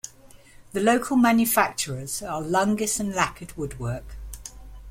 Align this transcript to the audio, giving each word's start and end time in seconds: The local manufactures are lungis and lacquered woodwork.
The 0.71 0.79
local 0.79 1.15
manufactures 1.15 2.23
are 2.23 2.41
lungis 2.41 2.99
and 2.99 3.13
lacquered 3.13 3.55
woodwork. 3.55 4.15